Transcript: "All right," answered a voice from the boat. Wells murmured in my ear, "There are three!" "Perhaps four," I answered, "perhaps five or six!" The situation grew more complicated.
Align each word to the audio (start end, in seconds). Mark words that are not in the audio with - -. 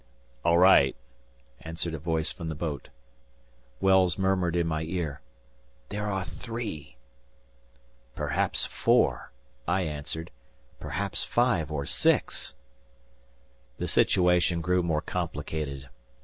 "All 0.43 0.57
right," 0.57 0.95
answered 1.59 1.93
a 1.93 1.99
voice 1.99 2.31
from 2.31 2.49
the 2.49 2.55
boat. 2.55 2.89
Wells 3.79 4.17
murmured 4.17 4.55
in 4.55 4.65
my 4.65 4.81
ear, 4.81 5.21
"There 5.89 6.07
are 6.07 6.25
three!" 6.25 6.97
"Perhaps 8.15 8.65
four," 8.65 9.31
I 9.67 9.81
answered, 9.83 10.31
"perhaps 10.79 11.23
five 11.23 11.71
or 11.71 11.85
six!" 11.85 12.55
The 13.77 13.87
situation 13.87 14.59
grew 14.59 14.81
more 14.81 15.01
complicated. 15.01 15.87